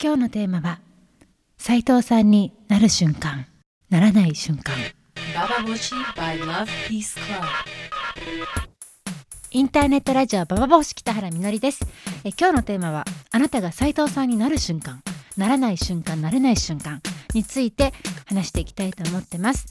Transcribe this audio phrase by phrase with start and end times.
[0.00, 0.78] 今日のテーマは
[1.56, 3.46] 斉藤さんになる瞬間
[3.90, 4.76] ならない瞬間。
[5.34, 7.44] Bababushi by Love Peace Club.
[9.50, 11.84] インターネットラジオババボシ北原みのりです。
[12.22, 15.02] え今日のテーマはあなたが斉藤さんになる瞬間
[15.36, 17.02] ならない瞬間なれない瞬間
[17.34, 17.92] について
[18.26, 19.66] 話していきたいと思ってます。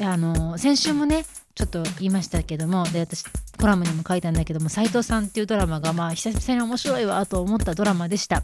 [0.00, 1.24] であの先週もね
[1.54, 3.22] ちょっと言いましたけどもで私
[3.58, 8.42] コラムにも書いたんだけども斉藤さんっていうドラマがまあ久々に面白いわと思ったドラマでした。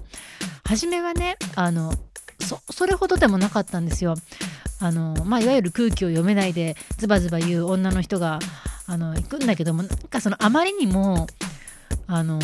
[0.64, 1.92] 初めはねあの
[2.40, 4.14] そそれほどでもなかったんですよ。
[4.80, 8.38] あのまあいわゆる空気を読めないでズバズバ言う女の人が
[8.86, 11.26] あの行くんだけどもなんかそのあまりにも
[12.06, 12.38] あの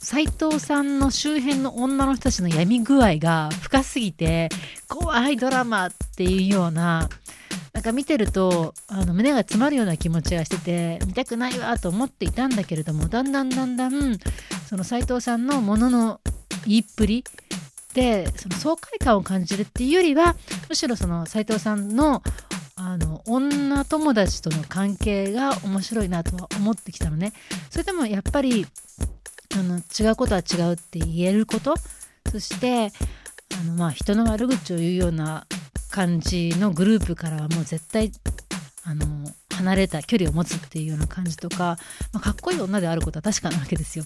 [0.00, 4.48] 斉藤さんの周辺の女の人たちの闇具合が深すぎて
[4.88, 7.08] 怖いドラマっていうような
[7.84, 14.18] か見てるとあの胸が詰まるような気持ちがしてて見たくないわと思っていたんだけれどもだんだんだんだん
[14.66, 16.20] その斉藤さんのものの
[16.66, 17.24] 言いっぷり
[17.92, 20.34] でその爽快感を感じるっていうよりは
[20.68, 22.22] むしろその斉藤さんの
[22.76, 27.32] あの女友達との関係が面白いなとは思ってきたのね。
[27.70, 28.66] それでもやっぱり
[29.54, 31.74] あの違うことは違うって言えること？
[32.32, 32.90] そして
[33.60, 35.46] あのまあ人の悪口を言うような
[35.94, 38.10] 感じのグループからはもう絶対
[38.82, 39.06] あの
[39.54, 41.78] 離れた距離を持つっていうような感じとか、
[42.12, 44.04] まあ、かっこいい女であることは確かなわけですよ。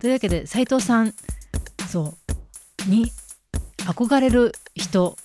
[0.00, 1.14] というわけで斉藤さん
[1.88, 2.16] そ
[2.86, 3.12] うに
[3.86, 5.16] 憧れる人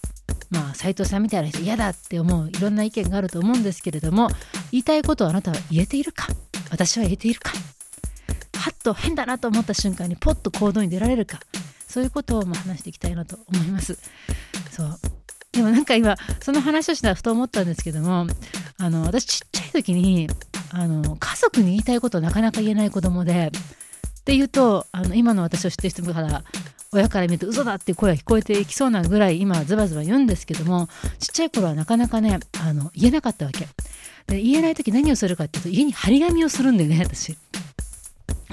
[0.51, 4.27] まあ斉藤さんみたいな人嫌だって思ういろんな意見があると思うんですけれども
[4.71, 6.27] 言いたいことをあなたは言えているか？
[6.69, 7.49] 私は言えているか？
[8.53, 11.39] はっと変だなと思った瞬間にポッと行動に出られるか？
[11.87, 13.97] そういうことをま話していきたいなと思います。
[14.69, 14.99] そう
[15.57, 18.27] でもなんか今その話をしたらふと思ったんですけども
[18.77, 20.29] あの私ちっちゃい時に
[20.69, 23.51] あの家族に言いたいことをなかなか言えない子供で
[24.19, 26.43] っていうとあの今の私を知ってる人から
[26.91, 33.67] 親から見ると嘘だっていう声が聞こえていきそうなぐらい今はズバズバ言うんですけどもちっちゃい頃はなかなかねあの言えなかったわけ。
[34.27, 37.35] で言えない時何をするかっていうと家に張り紙をするんだよね私。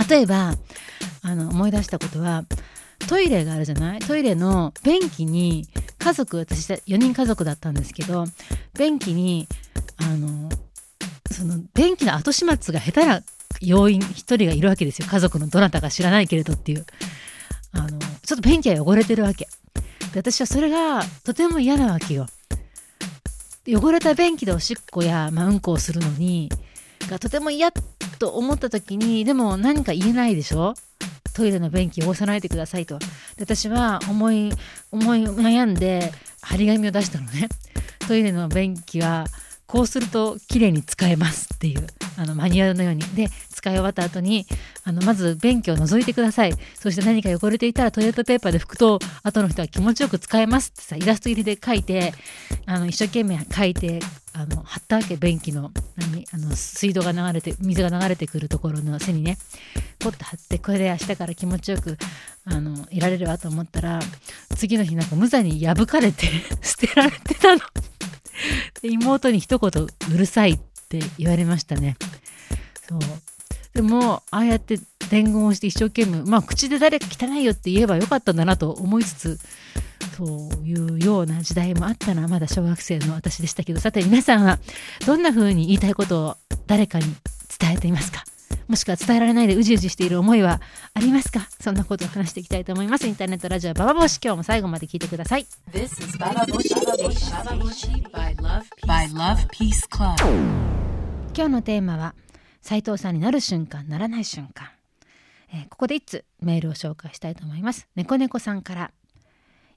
[0.08, 0.54] 例えば
[1.22, 2.44] あの思い出したことは
[3.08, 3.98] トイレがあるじゃない？
[4.00, 5.66] トイレの便器に
[5.98, 8.24] 家族私4人家族だったんですけど
[8.76, 9.46] 便器に
[9.98, 10.48] あの
[11.30, 13.22] その便器の後始末が下手な
[13.60, 15.08] 要員1人がいるわけですよ。
[15.08, 16.86] 家族のどなたか知らないけれどっていう。
[17.72, 19.48] あのちょっと便器が汚れてるわけ。
[20.12, 22.26] で私はそれがとても嫌なわけよ。
[23.66, 26.50] 汚れた便器でおしっこや、まあ、うんこをするのに
[27.10, 27.72] がとても嫌
[28.18, 30.74] と思った時にでも何か言えないでしょ？
[31.34, 32.98] トイレの便器汚さないでくださいと。
[33.38, 34.52] 私は思い
[34.90, 37.48] 思い悩んで張り紙を出したのね。
[38.06, 39.26] トイレの便器は
[39.74, 41.84] こうすると綺麗に使えますっていう
[42.16, 44.46] あのマニュアルのようにで使い終わった後に
[44.84, 52.12] あのまず便器を覗いてくださいそして何か汚れていたらトイレットペーパーで拭くと後の人は気持ちよく使えますってさイラスト入りで書いて
[52.66, 53.98] あの一生懸命書いて
[54.32, 59.38] あの貼ったわけ便器の何あの水道が流れて水が流れてくるところの背にね
[59.98, 61.98] ポッと貼ってこれで明日から気持ちよく
[62.44, 63.98] あのいられるわと思ったら
[64.54, 66.28] 次の日なんか無残に破かれて
[66.62, 67.60] 捨てられてたの。
[68.84, 70.58] で妹に一言うるさいっ
[70.90, 71.96] て言われましたね。
[72.86, 73.00] そう
[73.72, 74.78] でもああやって
[75.08, 79.38] 伝言をして一生懸命まあ口で誰か汚いよって言えばよかったんだなと思いつつ
[80.18, 80.28] そう
[80.66, 84.58] いうような時代もあったのはまだ小学生の私でしたけどさて皆さんは
[85.06, 87.06] どんな風に言いたいことを誰かに
[87.58, 88.22] 伝えていますか？
[88.68, 90.60] もしくは伝えられないでうじうじしている思いは
[90.94, 91.46] ありますか？
[91.60, 93.06] そんなことを話していきたいと思います。
[93.06, 94.18] インターネットラジオババボシ。
[94.22, 95.46] 今日も最後まで聞いてください。
[95.70, 96.74] This is Bababushi
[98.10, 100.14] by Love Peace, by Love Peace Club.
[101.36, 102.14] 今日のテーマは
[102.62, 104.68] 斉藤さんになる瞬間ならない瞬間、
[105.52, 107.86] えーここで一つメールを紹介したいと思います。
[107.96, 108.90] 猫猫さんから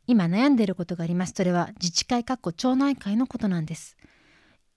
[0.07, 1.33] 今悩んでいることがあります。
[1.35, 3.97] それは自治会かっこ町内会のことなんです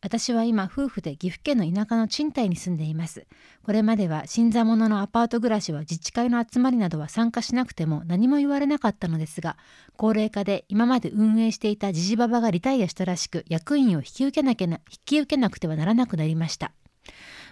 [0.03, 3.27] 私は今夫婦で岐阜県の田舎の賃貸に住んでいます。
[3.63, 9.59] これまでは新座者のアパート暮らしは自治会の集まりなどは参加しなくても何も言われなかったのですが
[9.97, 16.73] 高齢化で今まで運営していたジジババがリタイアしたらしく役員を引き受けなきゃな引き受けなくてはならなくなりました。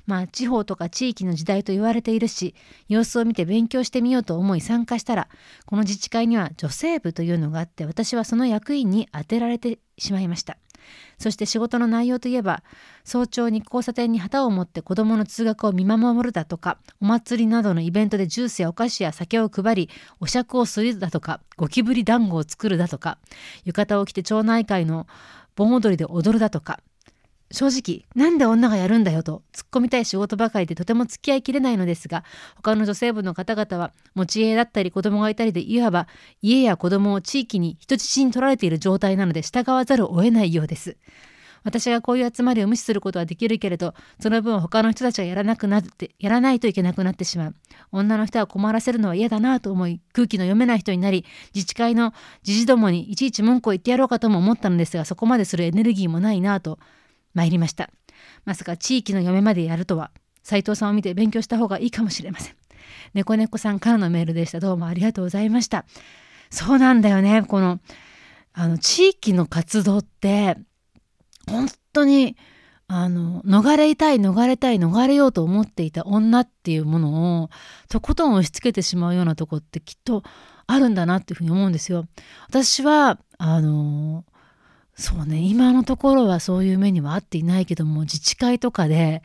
[0.07, 2.55] まあ地方とか地域の時代と言われているし
[2.89, 5.29] 様子を見て勉強してみようと思い参加したら
[5.67, 10.57] この自治会には女性部というのがあって私はその役員に当てられてしまいました。
[11.19, 12.63] そして仕事の内容といえば
[13.05, 19.91] 早朝に交差点に旗を持って子どもの通学を見守るだとかお祭りなどのイベントでジュースやお菓子や酒を配り
[20.21, 23.19] お酌をするだとかゴキブリ団子を作るだとか
[23.65, 25.07] 浴衣を着て町内会の
[25.57, 26.81] 盆踊りで踊るだとか
[27.51, 32.25] 正直なんで女がやるんだよと突っ込みたい仕事ばかりでとても付き合いきれないのですが
[32.57, 36.09] 他の女性部の方々は持ち家だったり子供がいたりでいわば
[36.43, 40.97] 家や子供を地域に人質に取られている状態なので従わざるを得ないようです。
[41.65, 47.55] 私がこういう集まりを無視することはできるけれどその分他の人たちがやらなくなってやらないといけなくなってしまう。
[47.91, 51.25] 女の人は困らせるのは嫌だなと思い空気の読めない人になり
[51.55, 52.13] 自治会の
[52.43, 56.79] 知事どもにいちいち文句を言ってやろうかとも思ったのですがそこまでするエネルギーもないなと
[57.35, 57.91] 参りました。
[58.45, 60.11] まさか地域の嫁までやるとは。
[60.43, 62.55] 斉藤さんを見て勉強した方がいいかもしれません。
[63.13, 64.61] 猫猫さんからのメールでした。
[64.61, 65.85] どうもありがとうございました。
[66.51, 67.43] そうなんだよね。
[67.43, 67.81] この
[68.55, 70.57] あの地域の活動って
[71.47, 72.37] 本当に
[72.87, 77.51] あの逃れたい逃れたい逃れようと思っていた女っていうものを
[77.91, 80.23] とことん押し付けてしまうようなとこってきっと
[80.67, 82.07] あるんだなっていうふうに思うんですよ。
[82.49, 84.25] 私はあの
[84.99, 89.23] そうね今のところはそういう目には合っていないけども自治会とかで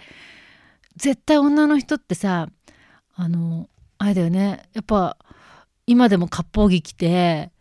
[0.96, 2.48] 絶対女の人ってさ
[3.16, 3.68] あの
[3.98, 5.18] あれだよねやっぱ
[5.88, 7.52] 今でも割烹着着て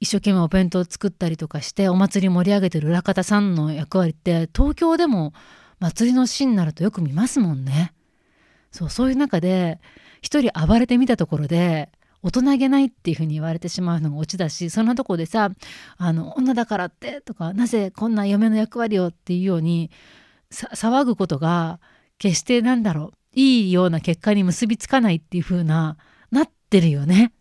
[0.00, 5.34] 一生懸命お弁当作ったりとかしてお祭り盛り上げてる裏方さんの役割って東京でも
[5.78, 7.92] 祭りのシーンになるとよく見ますもんね。
[8.70, 9.80] そうそういう中で
[10.22, 11.90] 一人暴れてみたところで
[12.22, 15.50] 大人げないっていうふうに言われてしまうのがオチだしそんなとこでさ
[15.96, 19.90] あの女だからってとかなぜこんな嫁の役割をっていうように
[20.50, 21.80] 騒ぐことが
[22.18, 25.96] 決してなんだろういいような結果に結びつかないっていう風な
[26.30, 27.32] なってるよね。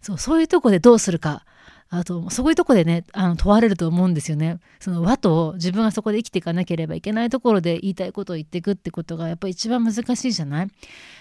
[0.00, 1.44] そうそういうとこでどうするか
[1.94, 4.60] あとそういうとこでねあの問われると思うんですよね。
[4.80, 10.66] その和と自分がそこで生きていかなければいけないところで言いたいことを言っていくってことがやっぱり一番難しいじゃない？
[10.66, 10.68] っ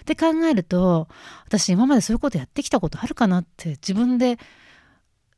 [0.06, 1.10] て考えると
[1.46, 4.40] 私今までそういうことやってきたことあるかなって自分で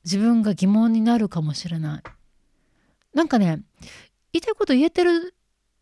[0.04, 2.04] 自分が疑問になるかもしれない。
[3.16, 3.60] なんかね
[4.34, 5.34] 言いたいこと言えてる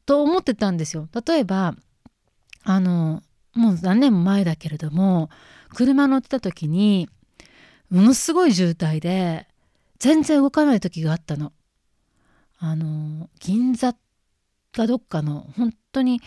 [0.06, 1.10] と思ってたんですよ。
[1.28, 1.76] 例えば
[2.64, 3.22] あの
[3.54, 5.30] もう何年も前だけれども
[5.74, 7.10] 車乗ってた時に
[7.92, 9.48] ものすごい渋滞で
[10.00, 11.52] 全然動かない時があったの。
[12.58, 13.94] あの銀座
[14.72, 16.22] かどっかの本当に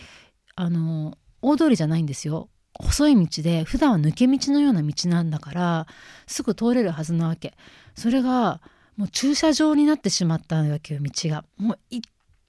[0.55, 2.49] あの大通りじゃないんですよ。
[2.73, 5.87] 細い道で普段は抜け道のような道なんだから
[6.27, 7.55] すぐ通れるはずなわけ。
[7.95, 8.61] それが
[8.95, 11.45] もう駐車場になってしまったわけよ道が。
[11.57, 12.07] もう一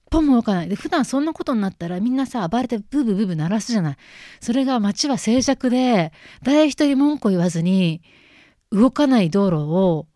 [0.09, 3.97] 歩も動かないで普段そんなことになったらみんなさ暴れてブーブーブーブー鳴らすじゃない
[4.39, 8.01] それが街は静寂で誰一人文句言わずに
[8.71, 10.07] 動かない道路を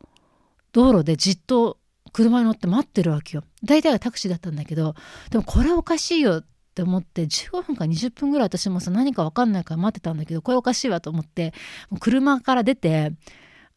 [0.72, 1.78] 道路でじっと
[2.14, 3.44] 車に乗って待ってるわけよ。
[3.64, 4.96] 大体はタクシーだったんだけど
[5.30, 11.54] でもこれおかしいよって思って15分か20分ぐらい私もさ何か分かんないから待ってたんだけどこれおかしいわと思って
[12.00, 13.14] 車から出て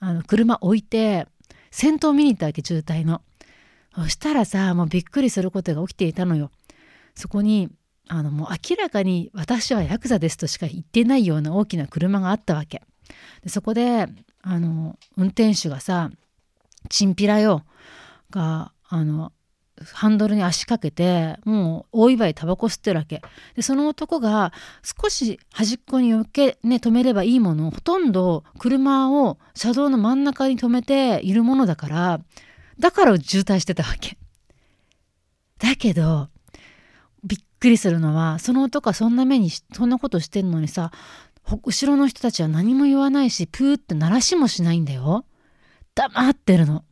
[0.00, 1.26] あの車置いて
[1.70, 3.22] 先頭見に行ったわけ渋滞の。
[3.94, 6.50] そしたらさもうびっくりすることが起きていたのよ。
[7.14, 7.70] そこに
[8.08, 12.82] あのもう明らかに私はヤクザですとしか言ってないような大きな車があったわけ。
[13.42, 14.08] でそこで
[14.46, 16.10] あの運転手がさ
[16.90, 17.64] チンピラよ
[18.30, 19.32] があの
[19.92, 23.22] ハンドルに足かけてもう大祝いタバコ吸ってるわけ。
[23.56, 24.52] でその男が
[24.82, 32.20] 少し端っこによけ、ね、止めればいいものをほとんど車を車道の真ん中に止めているものだから
[32.78, 34.16] だから渋滞してたわけ。
[35.58, 36.28] だけど
[37.24, 40.92] びっくりするのはその男はそんな目にそんなことしてんのにさ
[41.46, 45.26] 後ろの人たちは何も言わないしプーって鳴らしもしないんだよ。
[45.94, 46.84] 黙ってるの。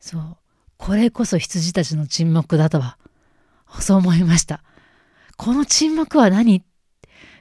[0.00, 0.36] そう。
[0.76, 2.98] これこそ羊たちの沈黙だとは。
[3.80, 4.62] そう思いました。
[5.36, 6.62] この沈黙は何？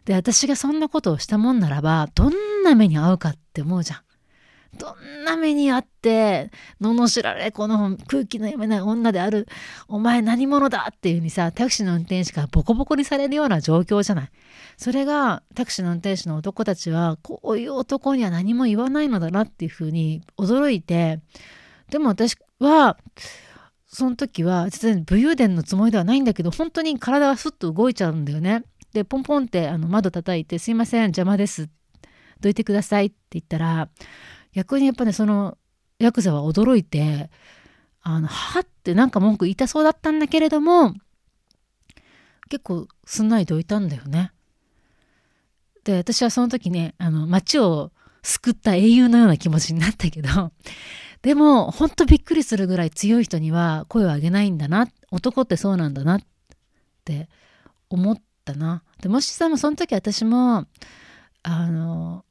[0.05, 3.99] で私がそんなことをしたもんならばどんな目に遭うかって思うじゃん。
[4.77, 6.51] どんな目にあって、
[6.81, 9.47] 罵られ、この空気の読めない女である、
[9.87, 14.29] お前何者だっていうふうにさ、タクシーの運転手がボコボコにされるような状況じゃない。
[14.77, 21.19] それが、タクシーの運転手の男たちは、こういう男には何も言わないのだなっていうふうに驚いて、
[21.89, 22.97] でも私は、
[23.87, 28.63] その時は、全然武勇伝のつもりではないんだけど、本当に体がスッと動いちゃうんだよね。
[28.93, 31.69] で、ポンポンってあの窓叩いて、すいません、邪魔です。
[32.41, 33.89] どいてくださいって言ったら、
[34.53, 35.57] 逆にやっぱねその
[35.99, 37.29] ヤクザは驚いて
[38.01, 40.93] あのはってなんか文句言いたそうだったんだけれども
[42.49, 44.31] 結構すんなりどいたんだよね。
[45.83, 47.91] で私はその時ねあの街を
[48.21, 50.51] 救った英雄のような気持ちになったけど
[51.21, 56.21] でもほんとびっくりするぐらい強い人には声を上げないんだな男ってそうなんだなっ
[57.03, 57.27] て
[57.89, 58.83] 思ったな。
[59.01, 60.67] でもしさもその時私も
[61.43, 62.23] あの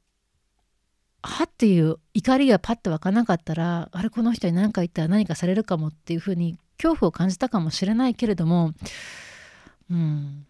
[1.23, 8.73] はっていう怒りがパッと湧かなかったらあれこの人に何か言ったら何かされるかもっていうふうに恐怖を感じたかもしれないけれども
[9.89, 10.45] うん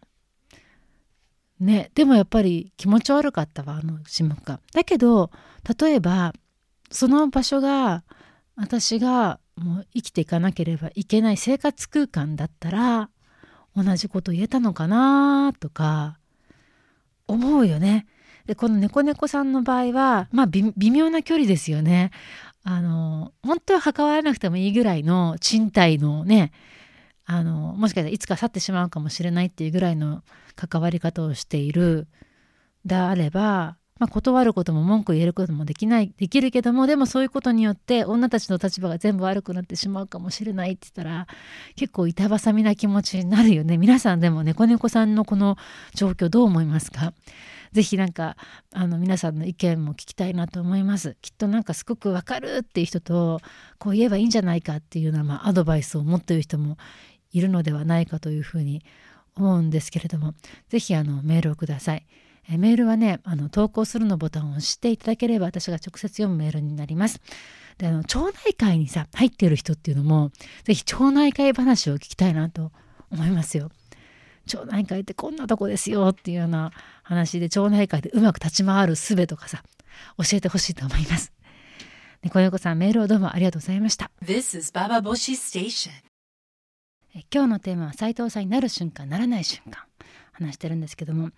[1.60, 4.60] ねでもやっぱり気持ち悪かったわあの種目が。
[4.74, 5.30] だけど
[5.80, 6.34] 例えば
[6.90, 8.04] その場所が
[8.56, 13.10] 私がもう生きていかなければいけない生活空間だったら
[13.76, 16.18] 同じこと言えたのかなとか
[17.28, 18.06] 思うよね。
[18.46, 22.12] でこの猫猫さんの場合はまあ微妙な距離ですよね。
[22.66, 26.52] あの本当は関わらなくてもいいぐらいの賃貸のね
[27.26, 30.24] あのもしかしたらいつか去ってしまうかもしれないっていうぐらいの
[30.56, 32.08] 関わり方をしている
[32.86, 41.26] であれば、まあ、断ることも文句言えることもできないできるけどもでもそういうことによって女たちの立場が全部悪くなってしまうかもしれないって言ったら
[41.78, 43.78] 結構板挟みな気持ちになるよね。
[43.78, 45.56] 皆さんでも猫猫さんのこの
[45.96, 47.14] 状況どう思いますか？
[47.72, 48.36] ぜひなんか
[48.74, 51.16] あの皆さんの意見も聞きたいなと思います。
[51.22, 53.40] きっとなんかすごくわかるっていう人と
[53.80, 56.76] こう言えばいいんじゃないかっていうような、まあ、アドバイスを持っている人も
[57.32, 58.84] いるのではないかというふうに
[59.38, 60.34] 思うんですけれども
[60.68, 62.06] ぜひあのメールをください。
[62.50, 67.22] えメールはねあの投稿するのボタンを押していただければ私が直接読むメールになります。
[67.78, 70.32] であの町内会にさ入っている人っていうのも
[70.64, 72.72] ぜひ町内会話を聞きたいなと
[73.12, 73.72] 思いますよ。
[74.46, 76.72] 町内会ってこんなとこですよっていうような
[77.04, 79.64] 話で町内会でうまく立ち回る術とかさ
[80.18, 81.32] 教えてほしいと思います。
[82.22, 84.12] 猫猫さんメールをどうもありがとうございました。
[84.24, 85.92] This is Baba Boshi Station.
[87.32, 89.84] 今日のテーマは斉藤さんになる瞬間ならない瞬間
[90.34, 91.30] 話してるんですけども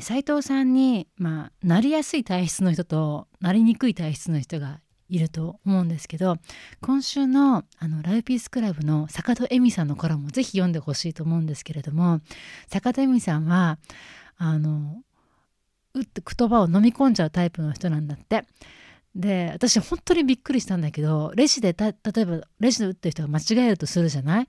[0.00, 6.36] 斉藤さんに、まあ、なりやすい体質の人となりにくい体質の人がいると思うんですけど
[6.80, 12.20] 今週のあのライピースクラブの坂戸恵美さんのコラムをぜひ読んでほしいと思うんですけれども
[12.68, 13.78] 坂戸恵美さんは
[14.36, 15.02] あの
[15.94, 18.44] うって言葉を飲み込んじゃうタイプの人なんだって。
[19.12, 24.48] で私本当にびっくりしたんだけどレジで例えばレジで打ってる人が間違えるとするじゃない？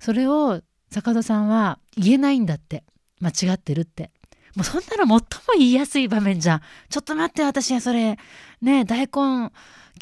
[0.00, 2.84] それを坂戸さんは言えないんだって
[3.20, 4.10] 間違ってるって。
[4.54, 5.20] もうそんなの最も
[5.58, 6.60] 言いやすい場面じゃん。
[6.88, 8.18] ちょっと待って私はそれ。
[8.60, 9.52] ね大根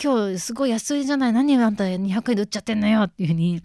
[0.02, 1.32] 今日すごい安いじゃない。
[1.32, 3.02] 何あんた200円で売っちゃってんのよ。
[3.02, 3.62] っていうふうに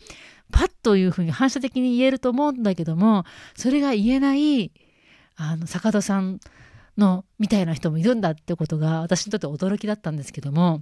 [0.51, 3.23] パッというふうに反射的に言えると思うんだけども
[3.55, 4.71] それが言えない
[5.37, 6.39] あの坂戸さん
[6.97, 10.81] のみたいな人もいるんだってことが私にとって驚きだったんですけども。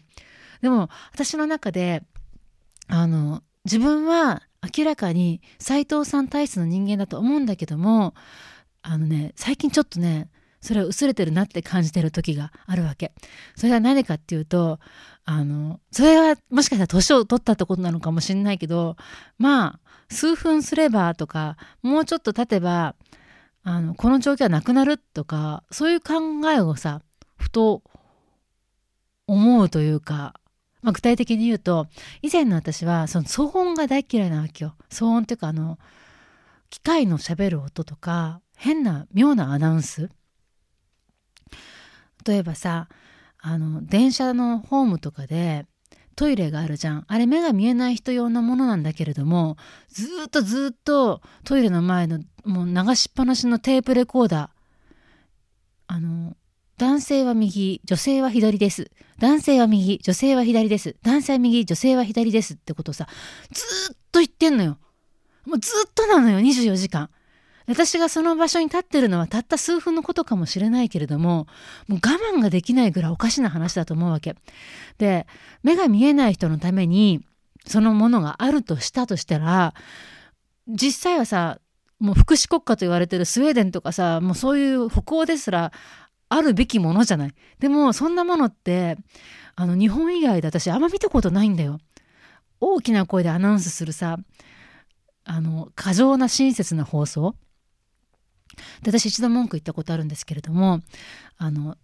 [0.62, 2.04] でも私の中で
[2.88, 4.42] あの自分は
[4.78, 8.14] 明らかに斎藤さん体質の人間だと思うんだけども
[8.82, 10.30] あのね最近ちょっとね
[10.62, 13.14] それは薄れてるなって感じてる時があるわけ。
[13.56, 14.80] それは何かっていうと
[15.26, 18.98] あのそれはもしかしたら年を取ったってことなのかもしれないけど
[19.38, 22.96] まあ数分すればとかもうちょっと経てば
[23.64, 26.16] あのこの状況はなくなるとかそういう考
[26.52, 27.02] えをさ
[27.38, 27.84] ふと
[29.28, 30.34] 思うというか
[30.82, 31.88] まあ、具体的に言うと
[32.22, 35.78] 以前の私はその騒音が大嫌いなわけよ騒音っていうかあの
[36.70, 40.10] 機械のしゃべる音とか変な妙なアナウンス？
[42.28, 42.90] 例えばさ
[43.40, 45.66] あの電車のホームとかで
[46.18, 49.56] トイレがあるじゃんあれ目が見えない人用のものなんだけれども
[49.88, 54.50] ずっとずっとトイレの前のもう流しっぱなしのテープレコーダー
[55.88, 56.36] あの
[56.78, 58.90] 男性は右、女性は左です。
[59.20, 60.96] 男性は右、女性は左です。
[61.04, 63.06] 男性は右、女性は左ですってことさ、
[63.52, 64.78] ずっと言ってんのよ。
[65.46, 67.10] もうずっとなのよ、24時間。
[67.70, 71.46] 私がその場所に立ってるのはたった数分のことかもしれないけれども、
[71.88, 72.00] もう我
[72.36, 74.36] 慢ができないぐらいおかしな話だと思うわけ。
[74.98, 75.28] で、
[75.62, 77.24] 目が見えない人のために、
[77.68, 79.76] そのものがあるとしたとしたら、
[80.68, 81.60] 実際はさ、
[82.00, 85.72] もう福祉国家と言われてるスウェーデンとかさ、もうそういう北欧ですら
[86.30, 87.34] あるべきものじゃない。
[87.60, 88.98] でもそんなものって
[89.56, 91.80] あの日本以外で私あんま見たことないんだよ。
[92.62, 94.18] 大きな声でアナウンスするさ
[95.24, 97.36] あの過剰な親切な放送
[98.84, 100.82] で私一度文句言ったことあるんですけれども
[101.38, 101.76] あの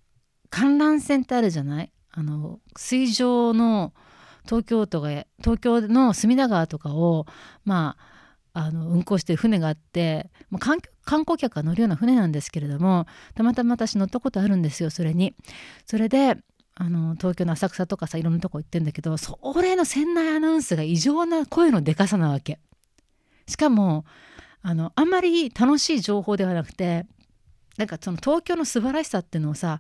[0.49, 1.91] 観覧船ってあるじゃない？
[2.11, 3.93] あの水上の
[4.45, 7.25] 東京都が東京の隅田川とかを
[7.65, 7.97] ま
[8.53, 10.79] ああの運航してる船があって観
[11.21, 15.33] 光客が乗るような船なんですけれどもたまたま私乗ったことあるんですよそれに。
[15.85, 16.37] それで
[16.77, 22.59] あの東京の浅草とかさいろんなとこ行ってんだけどそれの船内アナウンスが異常な声のでかさなわけ。
[23.47, 24.05] しかも
[24.67, 27.05] あのあんまり楽しい情報ではなくて
[27.77, 29.79] なんかその東京の素晴らしさっていうのをさ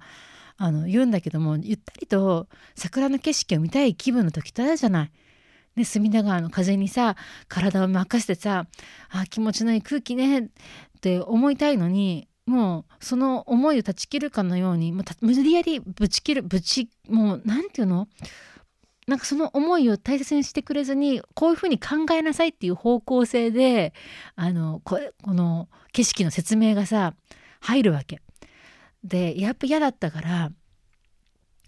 [0.57, 5.11] あの言うんだけどもゆったりと桜の景色を見たい気分の時ってあるじゃない。
[5.75, 7.15] ね、隅田川の風にさ
[7.47, 8.67] 体を任せてさ
[9.09, 10.49] あ気持ちのいい空気ねっ
[11.01, 18.07] て思いたいのにもうその思いを断ち切るかのように無理やりぶち切るぶちもう何て言うの？
[19.07, 23.93] なんかその思いを大切にしてくれずにこういうふうに考えなさいっていう方向性で
[24.35, 27.13] あのここの景色の説明がさ
[27.61, 28.21] 入るわけ。
[29.03, 30.51] でやっぱ嫌だったから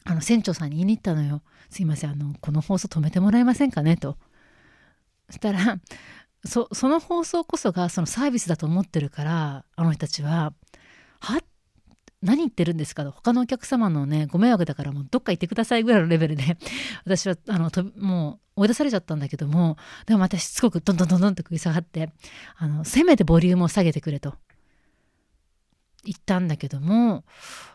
[0.04, 4.18] あの船長さんに言いに行ったのよ「すいませんあのこの放送止めてもらえませんかね」と。
[5.30, 5.80] そしたら
[6.46, 10.54] その放送こそがそのサービスだと思ってるからあの人たちは
[11.20, 11.40] 「はっ
[12.22, 16.58] 何言ってるんですか?」と他のお客様のねご迷惑だからもうどっか行ってくださいぐらいのレベルで
[17.06, 22.12] 私はあのともう追い出されちゃったんだけどもでもまたしつこくどんどんどんどんって食い下がって
[22.58, 24.36] あのせめてボリュームを下げてくれと
[26.04, 27.24] 言ったんだけども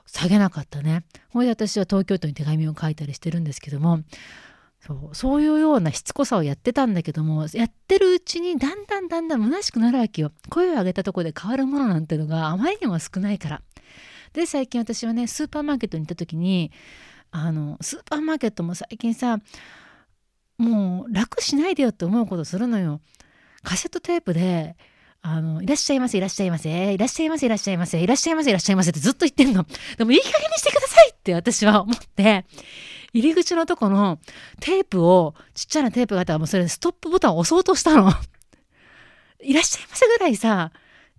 [0.07, 1.05] 下げなかったね。
[1.31, 4.01] ほいで私は東京都に手紙を書いたりしてるんですけども
[4.81, 13.63] そうそういうようなしつこさをやってたんだけどもやってるうちにだんだんだんだん虚しくなるわけよ声を上げたところで変わるものなんてのがあまりにも少ないから
[14.33, 16.73] で最近私はねスーパーマーケットに行った時に
[17.31, 19.39] あのスーパーマーケットも最近さ
[20.59, 23.01] もう楽しないでよって思うことするのよ
[23.63, 24.77] カセットテープで
[25.25, 29.65] あの、いらっしゃいませ、いらっしゃいませ、いらっしゃいませ、いらっしゃいませ、いらっしゃいませ、いらっしゃいませってずっと言ってんの。
[29.97, 32.45] でもいい加減にしてくださいって私は思って、
[33.13, 34.19] 入り口のとこの
[34.59, 38.13] テープを、ちっちゃなテープがあったらもうそれストップボタンを押そうとしたの。
[39.45, 40.73] いらっしゃいませぐらいさ、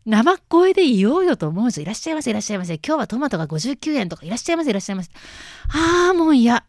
[0.06, 1.84] 生声で言おうよと思うじゃん。
[1.84, 2.74] いらっしゃいませ、いらっしゃいませ。
[2.76, 5.12] 今日はトマトが59円とか、いらっしゃいませ、いらっしゃいませ。
[5.70, 6.66] ああ、もう嫌。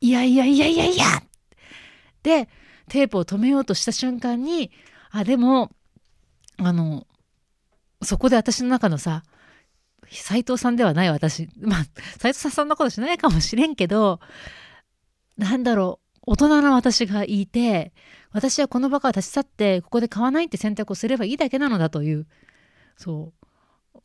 [0.00, 1.04] いやいやいやいやいや。
[2.22, 2.48] で、
[2.88, 4.70] テープを止めようとした瞬間に、
[5.10, 5.70] あ、でも、
[6.58, 7.06] あの、
[8.02, 9.24] そこで私の中のさ、
[10.10, 11.48] 斎藤さんではない私。
[11.60, 11.84] まあ、
[12.18, 14.20] 斎藤さんそんなことしないかもしれんけど、
[15.36, 17.92] なんだろう、大人の私がいて、
[18.32, 22.26] 私はこの場から立ち去って、ここで買わないって選択をすればいいだけなのだという、
[22.96, 23.46] そう。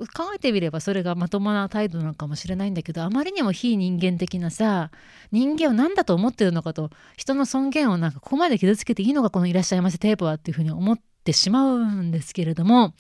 [0.08, 4.90] 考えてみればそれがまともな態度なのかもしれないんだけどあまりにも非人間的なさ
[5.32, 12.94] 人間を何だと思ってるのかと人の尊厳をなんかここまで傷つけていいのかこの「いらっしゃいませテープは」っていうふうに思ってしまうんですけれども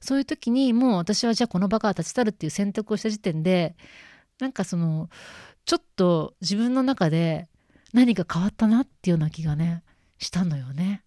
[0.00, 3.76] そういう時にもう私はじゃあこの場から立ち去るっていう選択をした時点で
[4.40, 5.10] なんかその
[5.66, 7.48] ちょっと自分の中で
[7.92, 9.82] 何か変わったなっていうような気がね
[10.18, 11.02] したのよね。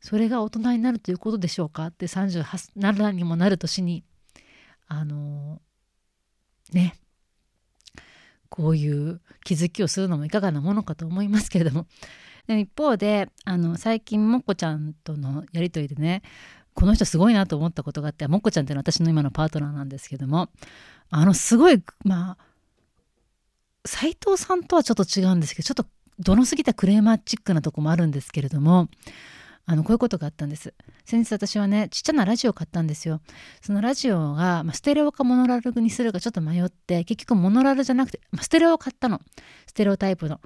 [0.00, 1.86] それが大人になるということでしょうか？
[1.86, 4.04] って37にもなる年に
[4.88, 5.60] あの
[6.72, 6.94] ね。
[8.50, 11.86] こういう気づきをするのもいかがなものかと思いますけれども。
[12.46, 16.22] で一方であの最近もっこちゃんとのやり取りでね
[16.74, 20.50] この人すごいなと思ったことがあってもっこちゃんっていうのは私の今のパートナーなんですけども
[21.10, 22.38] あのすごいまあ
[23.84, 25.86] 斎藤さんとはちょっと違うんですけどちょっと
[26.18, 28.88] どの過ぎたクレーマーチックなとこもあるんですけれども
[29.66, 30.74] あのこういうことがあったんです。
[31.04, 33.20] 先日私はねちっちゃなラジオを買ったんですよ。
[33.62, 39.20] そのラジオが、まあ、ステレオかモノラルにするかちょっと迷って結局モノラルじゃなくて、まあ、ステレオを買ったの。
[39.66, 40.40] ステレオタイプの。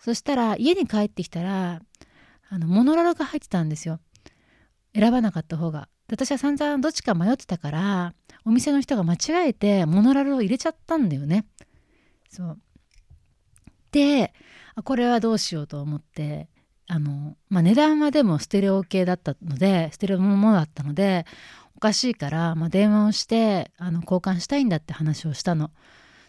[0.00, 1.80] そしたら家に帰ってきたら
[2.50, 4.00] あのモノラルが入ってたんですよ。
[4.94, 5.88] 選ばなかった方が。
[6.10, 11.46] 私は散々どっちか迷ってたからお店の人が間違えてモノラルを入れちゃったんだよね。
[12.30, 12.58] そう。
[13.92, 14.32] で
[14.84, 16.48] これはどうしようと思って
[16.88, 21.26] あの、まあ、値段はでもステレオ系だったのでステレオのものだったので
[21.76, 25.70] おかしいから、まあ、電話をしてあの交換したいんだって話をしたの。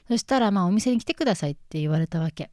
[0.08, 2.52] そしたら、まあ、お店に来てくださいって言われたわけ。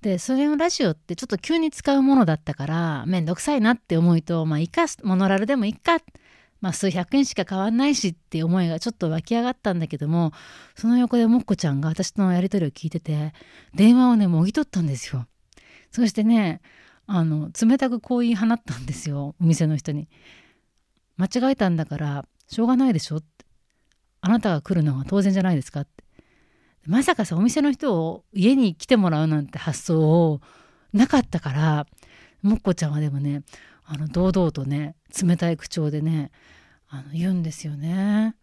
[0.00, 5.98] でそれのラジオってちょっと急に使うものだったからめんどくさいなって思いとまあいかモノラルでもいいか。
[6.60, 10.32] まあ数百円しか変わんないしって思いがちょっと湧き上がったんだけども
[10.76, 13.32] その横でもっこちゃんが私のやり取りを聞いてて
[13.74, 15.26] 電話をねもぎ取ったんですよ。
[15.90, 16.60] そしてね
[17.12, 20.08] あの冷たくこう言い放ったんですよ お店の人に。
[21.16, 23.26] 間違えたんだからしょうがないでしょって。
[24.20, 26.04] あなたが来るのは当然じゃないですかって。
[26.86, 30.40] まさかさお店の人を家に来てもらうなんて発想を
[30.92, 31.86] なかったから
[32.42, 33.42] もっこちゃんはでもね
[33.84, 36.30] あの堂々とね冷たい口調でね
[36.88, 38.36] あの言うんですよね。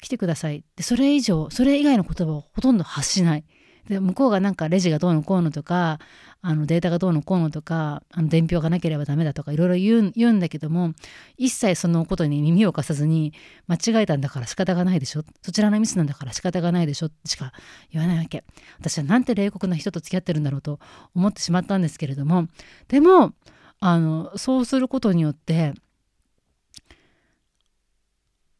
[0.00, 0.64] 来てください。
[0.76, 3.44] でそれ以上それ以外の言葉をほとんど発しない。
[3.88, 5.98] で向こうがなんかレジがどうのこうのとか
[6.44, 10.92] あのデータがどうのこうのとかあの伝票がなければダメだとかいろいろ言うんだけども
[11.36, 13.32] 一切そのことに耳を貸さずに
[13.68, 15.22] 間違えたんだから仕方がないでしょ。
[15.42, 17.10] そちらのミスなんだから仕方がないでしょ。
[17.24, 17.52] しか
[17.92, 18.44] 言わないわけ。
[18.80, 20.80] 私はなんて冷酷な人と付き合ってるんだろうと
[21.14, 22.48] 思ってしまったんですけれども
[22.88, 23.32] でも
[23.78, 25.74] あのそうすることによって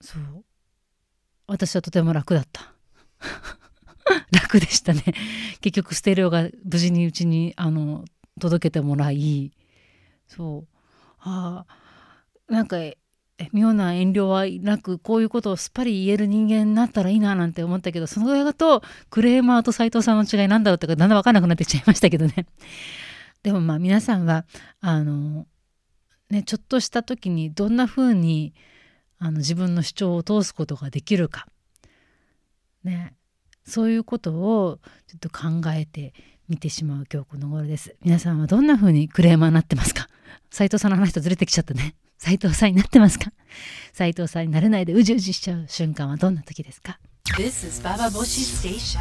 [0.01, 0.45] そう
[1.49, 2.73] 私はとても楽だった。
[4.33, 5.03] 楽でしたね。
[5.61, 8.05] 結局ステレオが無事にうちにあの
[8.41, 9.53] 届けてもらい
[10.29, 10.67] そう。
[11.21, 11.65] あ
[12.49, 12.77] なんか
[13.53, 22.47] 妙な遠慮はなくこういうことをすっぱり言える人間になったらいいななんて思ったけどそのぐらいだとクレーマーと斎藤さんの違いなんだろうってだんだん分かんなくなってきちゃいましたけどね。
[23.43, 24.45] でもまあ皆さんは
[24.81, 25.47] あの
[26.31, 28.55] ねちょっとした時にどんな風に
[29.19, 31.47] あの自分の主張を通すことができるか。
[32.85, 33.15] ね。
[33.67, 36.13] そういうことをちょっと考えて
[36.49, 40.09] みてしまう今日この頃です皆さんはどんな風にクレーマーになってますか？
[40.51, 43.33] 斉藤さんの話とずれてきちゃったね 斉藤さんになってますか？
[43.93, 46.99] 斉藤さんになれないでうじうじしちゃう瞬間はどんな時ですか
[47.37, 49.01] ？This is Baba Boshi Station.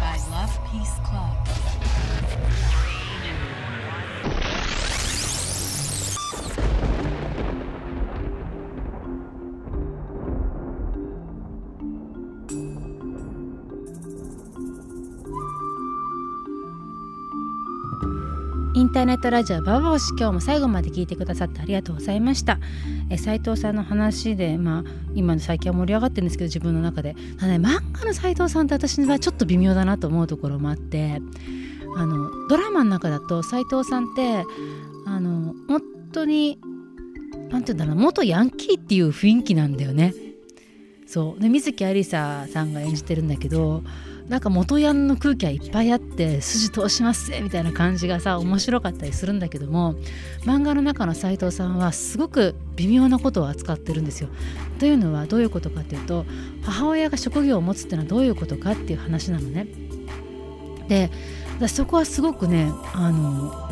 [0.00, 1.65] By Love Peace Club.
[18.96, 22.58] ターネットラジオババボシ今日も最後まで聞いてくださってありがとうございました。
[23.10, 27.14] え斉藤さんの話でまあ今の最近は盛り上がってるんですけど自分の中で。
[27.38, 31.20] ただね漫画の斉藤さんって私はちょっと微妙だなと思うところもあって
[31.94, 34.44] あのドラマの中だと斉藤さんって
[35.04, 35.82] あの本
[36.12, 36.58] 当に
[37.50, 40.14] なんて言うんだろう元ヤンキーっていう雰囲気なんだよね。
[41.06, 41.42] そう。
[41.42, 43.82] で水木有沙さんが演じてるんだけど
[44.28, 49.94] なんか元ヤンの空気はいっぱいあって筋通しますぜみたいな感じがさ面白かったりするんだけども
[50.40, 54.28] 漫画の中の斉藤さんはすごく微妙なことを扱ってるんですよ。
[54.78, 56.26] というのはどういうことかっていうと
[56.62, 59.68] 母親が職業を持つっていうのはどういうことかっていう話なのね。
[60.88, 61.10] で
[61.68, 63.66] そこはすごくねあの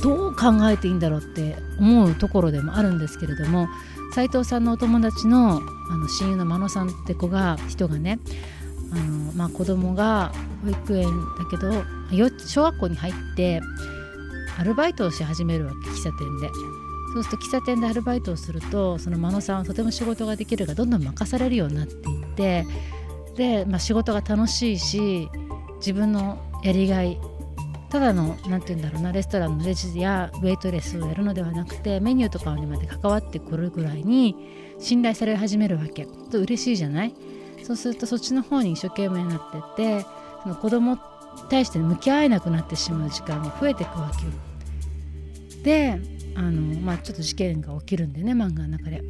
[0.00, 3.68] どう考えていいんだろうって思うところでもあるんですけれども
[4.12, 8.18] 斉藤さんのお友達のあの親友の真野さんって子が人がね
[8.94, 10.32] あの、まあ、子供が
[10.64, 11.04] 保育園
[11.38, 11.84] だけど
[12.46, 13.60] 小学校に入って
[14.58, 16.50] アルバイトをし始めるわけ喫茶店で。
[17.14, 22.66] そうすると喫茶店でアルバイトをするとその真野さんはとても仕事ができるがどんどん任されるようになっていって
[23.36, 25.28] で、まあ、仕事が楽しいし
[25.76, 27.20] 自分のやりがい
[27.88, 34.34] ただの何て言うんだろうなレストランのレジやウェイトレスをやるのではなくてメニューとかにまで関わってくるぐらいに
[34.80, 37.14] 信頼され始めるわけと嬉しいじゃない？
[37.64, 40.06] そうするとそっちの方に一生懸命になってって
[40.42, 41.00] その子供に
[41.48, 44.32] 対して向き合えなくなってしまう時間が増えていくわけよ。
[45.62, 46.00] で
[46.36, 49.02] あの、まあ、ちょっと事件が起きるんでね漫画の中で。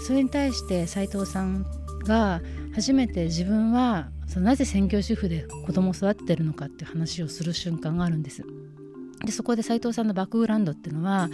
[0.00, 1.66] それに対して斉藤さん
[2.04, 2.40] が
[2.74, 8.44] 初めて自分はそのなぜ専業主婦で子供を育ててるのかっていう話をする瞬間があるんです。
[9.24, 11.28] でそこで斉藤さんのバックグラウンドっていうのは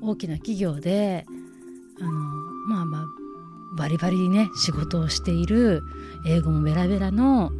[0.00, 1.26] 大きな企業で
[2.00, 3.19] あのまあまあ
[3.76, 5.82] バリバリね仕事をしている
[6.26, 7.52] 英語もベラベラの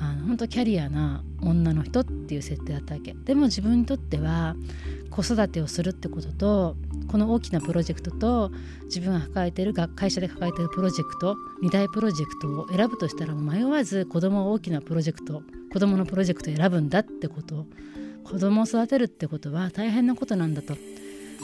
[0.00, 3.14] あの本当キャリアな女の人っていう設定だったわけ。
[3.24, 4.56] でも自分にとっては
[5.10, 8.50] 子育てをするってこととこの大きなプロジェクトと
[8.86, 17.66] 自分が抱えてる会社で抱えてるプロジェクト2大プロジェクトを選ぶとしたら迷わず子供を大きなプロジェクト子供のプロジェクトを選ぶんだってこと。
[18.24, 20.74] 子供を育てるってことは大変なことなんだと。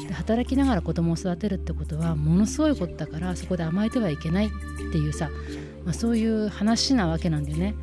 [0.07, 4.51] で働きながら子供を育てるってことはものすごいことだからそこで甘えてはいけないっ
[4.93, 5.31] ていうさ、
[5.85, 7.75] まあ、そういう話なわけなんだよね。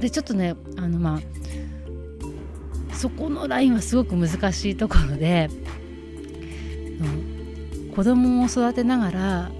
[0.00, 1.20] でちょっとねあのまあ
[2.94, 5.48] そこのラインはすごく難しいところで、
[7.00, 9.50] うん、子供を育てながら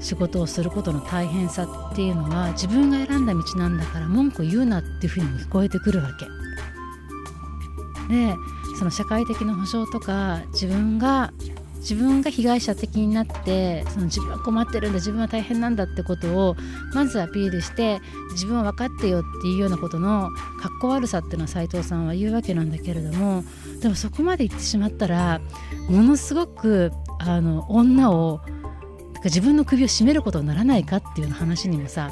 [0.00, 6.26] 仕事をすることの大変さっていうのは自分が選んだ道なんだから文句言うなっていうふうにも聞こえてくるわけ。
[8.08, 8.34] で
[8.80, 11.34] その社会的な保障とか自分が
[11.80, 16.56] 自分が被害者的になってその自分は困ってるんだ自分は大変なんだってことを
[16.94, 18.00] まずアピールして
[18.32, 20.30] 自分は分かってよっていうようなことの
[20.62, 23.44] かっこ悪さっていうのは斉藤さんは言うわけなんだけれども
[23.82, 25.42] でもそこまで言ってしまったら
[25.90, 28.40] ものすごくあの女を
[29.24, 32.10] 自分の首を絞めることにならないかっていう話にもさ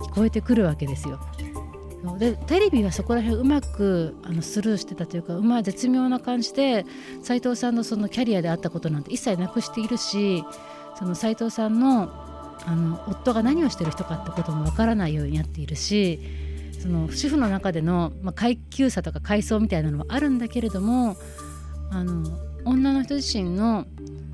[0.00, 1.18] 聞こえてくるわけですよ。
[2.18, 6.86] でテレビはそこら辺うまくあのスルーしてたというかうまい絶妙な感じで
[7.22, 10.42] 斉藤さんのそのキャリアであったことなんて一切なくしているし
[10.98, 12.10] その斉藤さんの
[12.62, 16.20] あの夫が何をしてる人かってこともわからないようになっているし
[16.78, 21.16] その主婦の中での、まあ、階級差とか階層みたいなのはあるんだけれども
[21.90, 22.24] あの
[22.64, 23.86] 女の人自身の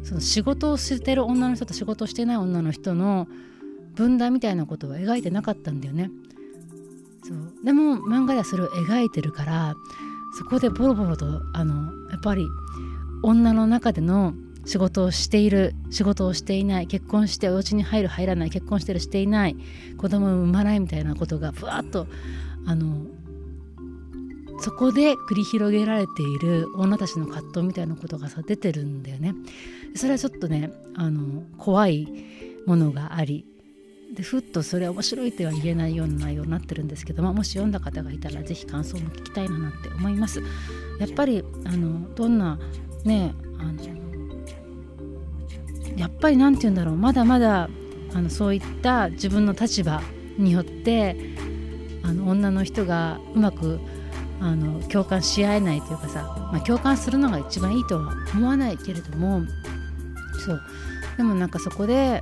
[0.03, 3.29] その仕事をしてる女の人と仕事をしてない女の人の
[3.95, 6.11] 分断みたいなことは描いてなかったんだよね。
[7.27, 9.75] そうでも漫画ではそれを描いてるから
[10.39, 12.47] そこでボロボロとあのやっぱり
[13.23, 14.35] 女の中での
[14.65, 19.57] 仕事をしている仕事をしていない結婚してお家に入る入らない結婚してるしていない
[19.97, 22.07] 子供を産まないみたいなことがふわっと
[22.67, 23.07] あの
[24.61, 29.35] そこで繰り広げられている女たちの葛藤みたいなことがさ出てるんだよね。
[29.95, 32.07] それはちょっとねあの怖い
[32.67, 33.45] ものがあり
[34.15, 40.43] でふっとそれ面白いとは言えないような内容になってるんですけどももし読んだ方がいたら是非感想も聞きたいななんて思います。
[40.99, 42.59] やっぱりあのどんな
[43.05, 43.97] ねあの
[45.97, 47.69] やっぱり何て言うんだろうまだまだ
[48.15, 50.03] あのそういった自分の立場
[50.39, 51.17] によって
[52.03, 53.81] あの女の人がうまく
[54.41, 59.43] あの共感し合えないというかさ、まあ、共感するのが一番いいとは思わないけれども
[60.45, 60.61] そう。
[61.17, 62.21] でもなんかそこで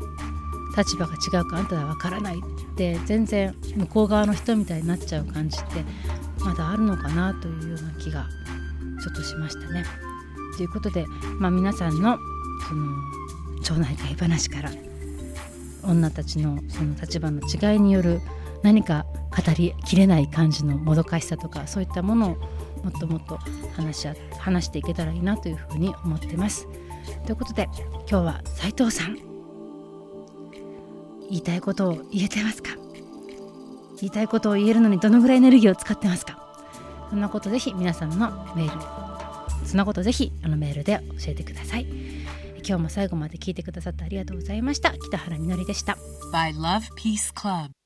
[0.76, 5.84] 立場が違うかあんたは分からないって全然向こう側の人みたいになっちゃう感じって
[6.44, 8.26] まだあるのかなというような気が
[9.02, 9.84] ちょっとしましたね。
[10.56, 11.06] ということで、
[11.38, 12.18] まあ、皆さんの
[12.68, 12.86] その
[13.62, 14.70] 町内会話から
[15.82, 18.20] 女たちのその立場の違いによる
[18.62, 22.36] 何か語りきれない感じのもどかしさとかそういったものを
[22.84, 23.38] もっともっと
[23.76, 24.08] 話し
[24.38, 26.66] 話していけたらいいなというふうに思ってます。
[27.26, 27.68] ということで
[28.08, 29.33] 今日は斉藤さん
[31.30, 32.70] 言いたいことを言えてますか？
[34.00, 36.38] 言いたいことを言えるのにどのぐらいエネルギーを使ってますか？
[37.10, 41.86] そんなことぜひ皆さんのメールそんなことぜひあのメールで教えてください。
[42.66, 44.92] 今日も最後まで聞いてくださってありがとうございました。
[44.96, 45.96] 北原みのりでした。
[46.32, 47.83] By Love Peace Club.